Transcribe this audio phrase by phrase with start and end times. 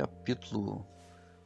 [0.00, 0.86] capítulo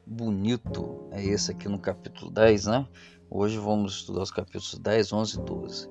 [0.07, 2.89] bonito é esse aqui no capítulo 10, né?
[3.29, 5.91] Hoje vamos estudar os capítulos 10, 11 e 12.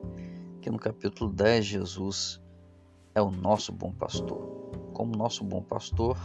[0.56, 2.42] Aqui no capítulo 10, Jesus
[3.14, 4.40] é o nosso bom pastor.
[4.94, 6.18] Como nosso bom pastor,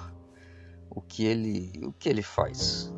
[0.89, 2.95] o que ele, o que ele faz?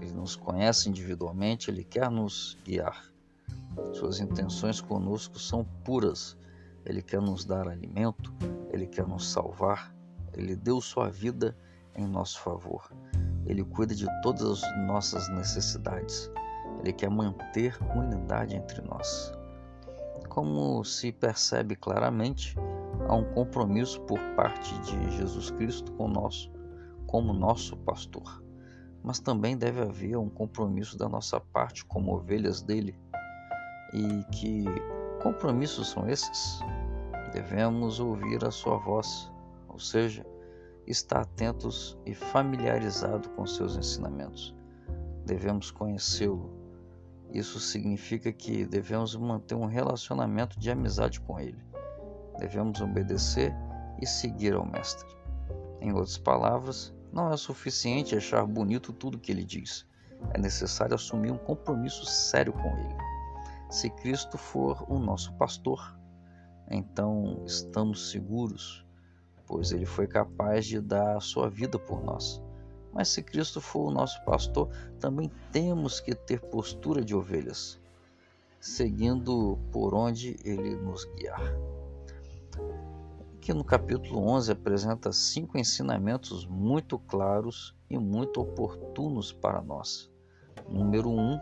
[0.00, 3.12] Ele nos conhece individualmente, ele quer nos guiar.
[3.92, 6.36] Suas intenções conosco são puras.
[6.86, 8.32] Ele quer nos dar alimento,
[8.70, 9.92] ele quer nos salvar,
[10.32, 11.56] ele deu sua vida
[11.98, 12.90] em nosso favor.
[13.44, 16.30] Ele cuida de todas as nossas necessidades.
[16.80, 19.32] Ele quer manter unidade entre nós.
[20.28, 22.56] Como se percebe claramente,
[23.08, 26.52] há um compromisso por parte de Jesus Cristo com nosso,
[27.06, 28.42] como nosso pastor.
[29.02, 32.98] Mas também deve haver um compromisso da nossa parte como ovelhas dele.
[33.92, 34.64] E que
[35.22, 36.60] compromissos são esses?
[37.32, 39.32] Devemos ouvir a sua voz,
[39.68, 40.24] ou seja,
[40.90, 44.54] estar atentos e familiarizado com seus ensinamentos.
[45.24, 46.50] Devemos conhecê-lo.
[47.30, 51.62] Isso significa que devemos manter um relacionamento de amizade com ele.
[52.38, 53.54] Devemos obedecer
[54.00, 55.06] e seguir ao Mestre.
[55.80, 59.86] Em outras palavras, não é suficiente achar bonito tudo que ele diz.
[60.32, 62.96] É necessário assumir um compromisso sério com ele.
[63.68, 65.98] Se Cristo for o nosso pastor,
[66.70, 68.87] então estamos seguros
[69.48, 72.42] pois ele foi capaz de dar a sua vida por nós.
[72.92, 74.68] Mas se Cristo for o nosso pastor,
[75.00, 77.80] também temos que ter postura de ovelhas,
[78.60, 81.40] seguindo por onde ele nos guiar.
[83.36, 90.10] Aqui no capítulo 11 apresenta cinco ensinamentos muito claros e muito oportunos para nós.
[90.68, 91.18] Número 1.
[91.18, 91.40] Um,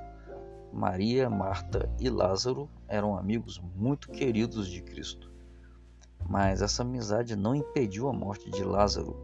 [0.72, 5.35] Maria, Marta e Lázaro eram amigos muito queridos de Cristo.
[6.28, 9.16] Mas essa amizade não impediu a morte de Lázaro.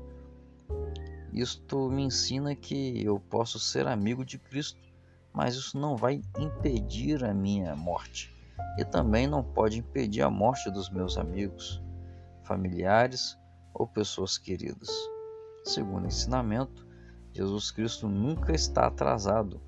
[1.33, 4.81] Isto me ensina que eu posso ser amigo de Cristo,
[5.32, 8.31] mas isso não vai impedir a minha morte.
[8.78, 11.82] E também não pode impedir a morte dos meus amigos,
[12.44, 13.37] familiares
[13.75, 14.91] ou pessoas queridas.
[15.65, 16.87] Segundo o ensinamento,
[17.32, 19.60] Jesus Cristo nunca está atrasado.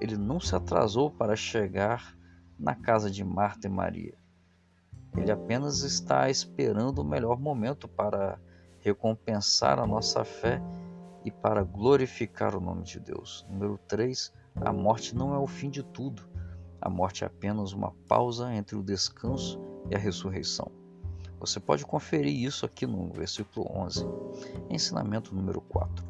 [0.00, 2.16] Ele não se atrasou para chegar
[2.58, 4.25] na casa de Marta e Maria.
[5.16, 8.38] Ele apenas está esperando o melhor momento para
[8.80, 10.62] recompensar a nossa fé
[11.24, 13.44] e para glorificar o nome de Deus.
[13.50, 14.32] Número 3.
[14.56, 16.22] A morte não é o fim de tudo.
[16.80, 19.60] A morte é apenas uma pausa entre o descanso
[19.90, 20.70] e a ressurreição.
[21.40, 24.06] Você pode conferir isso aqui no versículo 11.
[24.70, 26.04] Ensinamento número 4.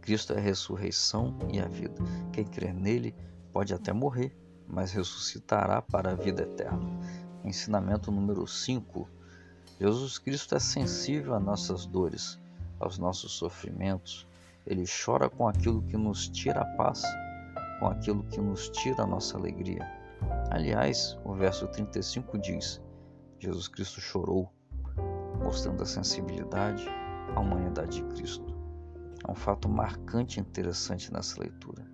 [0.00, 2.02] Cristo é a ressurreição e a vida.
[2.32, 3.14] Quem crê nele
[3.52, 4.36] pode até morrer,
[4.66, 6.88] mas ressuscitará para a vida eterna.
[7.44, 9.08] Ensinamento número 5.
[9.80, 12.38] Jesus Cristo é sensível às nossas dores,
[12.78, 14.26] aos nossos sofrimentos.
[14.66, 17.02] Ele chora com aquilo que nos tira a paz,
[17.78, 19.88] com aquilo que nos tira a nossa alegria.
[20.50, 22.80] Aliás, o verso 35 diz:
[23.38, 24.52] Jesus Cristo chorou,
[25.42, 26.86] mostrando a sensibilidade
[27.34, 28.54] à humanidade de Cristo.
[29.26, 31.90] É um fato marcante e interessante nessa leitura.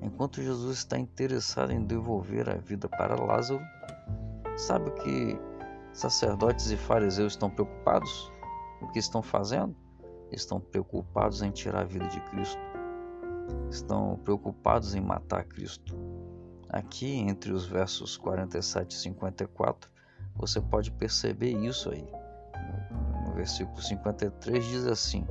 [0.00, 3.60] Enquanto Jesus está interessado em devolver a vida para Lázaro,
[4.58, 5.38] Sabe o que
[5.92, 8.32] sacerdotes e fariseus estão preocupados?
[8.82, 9.74] O que estão fazendo?
[10.32, 12.60] Estão preocupados em tirar a vida de Cristo.
[13.70, 15.94] Estão preocupados em matar Cristo.
[16.68, 19.88] Aqui, entre os versos 47 e 54,
[20.34, 22.06] você pode perceber isso aí.
[23.24, 25.24] No versículo 53 diz assim: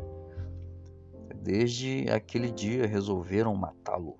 [1.36, 4.18] Desde aquele dia resolveram matá-lo.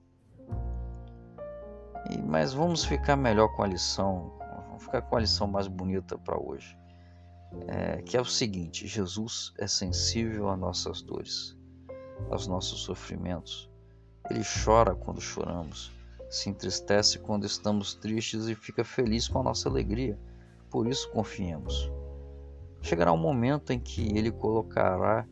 [2.26, 4.37] Mas vamos ficar melhor com a lição
[4.78, 6.78] Vamos ficar com a lição mais bonita para hoje.
[7.68, 11.58] É, que é o seguinte: Jesus é sensível às nossas dores,
[12.30, 13.72] aos nossos sofrimentos.
[14.30, 15.92] Ele chora quando choramos,
[16.30, 20.16] se entristece quando estamos tristes e fica feliz com a nossa alegria.
[20.70, 21.92] Por isso confiemos.
[22.80, 25.28] Chegará um momento em que ele colocará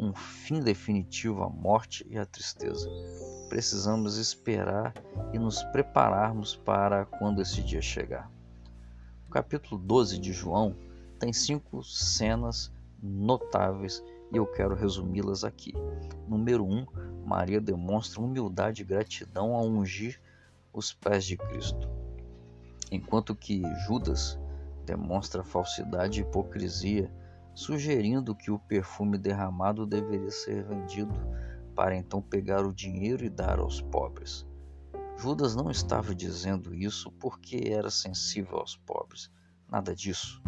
[0.00, 2.88] um fim definitivo à morte e à tristeza.
[3.50, 4.94] Precisamos esperar
[5.34, 8.37] e nos prepararmos para quando esse dia chegar.
[9.38, 10.74] Capítulo 12 de João
[11.16, 14.02] tem cinco cenas notáveis
[14.32, 15.72] e eu quero resumi-las aqui.
[16.26, 16.86] Número 1, um,
[17.24, 20.20] Maria demonstra humildade e gratidão ao ungir
[20.72, 21.88] os pés de Cristo,
[22.90, 24.36] enquanto que Judas
[24.84, 27.08] demonstra falsidade e hipocrisia,
[27.54, 31.14] sugerindo que o perfume derramado deveria ser vendido
[31.76, 34.44] para então pegar o dinheiro e dar aos pobres.
[35.20, 39.28] Judas não estava dizendo isso porque era sensível aos pobres.
[39.68, 40.40] Nada disso.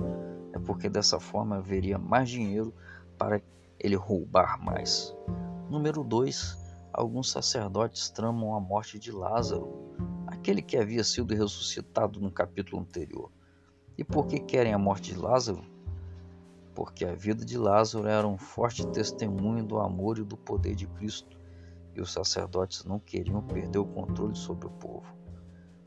[0.53, 2.73] É porque dessa forma haveria mais dinheiro
[3.19, 3.43] para
[3.81, 5.13] ele roubar mais.
[5.69, 6.57] Número 2.
[6.93, 9.93] Alguns sacerdotes tramam a morte de Lázaro,
[10.29, 13.29] aquele que havia sido ressuscitado no capítulo anterior.
[13.99, 15.65] E por que querem a morte de Lázaro?
[16.77, 20.87] Porque a vida de Lázaro era um forte testemunho do amor e do poder de
[20.87, 21.40] Cristo,
[21.95, 25.07] e os sacerdotes não queriam perder o controle sobre o povo.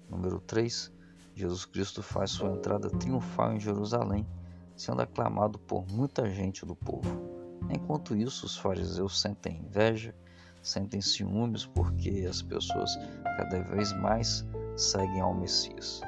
[0.09, 0.91] Número 3.
[1.35, 4.27] Jesus Cristo faz sua entrada triunfal em Jerusalém,
[4.75, 7.33] sendo aclamado por muita gente do povo.
[7.69, 10.15] Enquanto isso, os fariseus sentem inveja,
[10.61, 14.45] sentem ciúmes porque as pessoas cada vez mais
[14.75, 16.01] seguem ao Messias.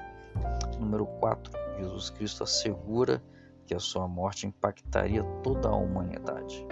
[0.80, 1.52] Número 4.
[1.78, 3.22] Jesus Cristo assegura
[3.66, 6.66] que a sua morte impactaria toda a humanidade.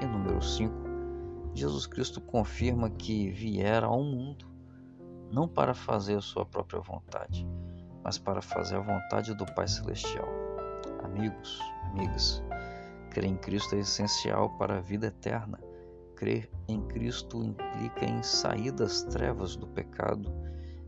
[0.00, 0.87] E número 5.
[1.54, 4.46] Jesus Cristo confirma que viera ao mundo
[5.30, 7.46] não para fazer a sua própria vontade,
[8.02, 10.28] mas para fazer a vontade do Pai Celestial.
[11.02, 11.60] Amigos,
[11.90, 12.42] amigas,
[13.10, 15.58] crer em Cristo é essencial para a vida eterna.
[16.16, 20.32] Crer em Cristo implica em sair das trevas do pecado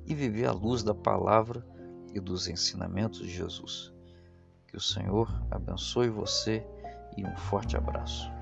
[0.06, 1.64] e viver à luz da palavra
[2.12, 3.92] e dos ensinamentos de Jesus.
[4.66, 6.66] Que o Senhor abençoe você
[7.16, 8.39] e um forte abraço.